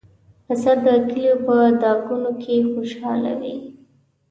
پسه 0.45 0.71
د 0.85 0.87
کلیو 1.09 1.37
په 1.45 1.55
ډاګونو 1.81 2.31
کې 2.41 2.55
خوشحال 2.73 3.23
وي. 3.39 3.55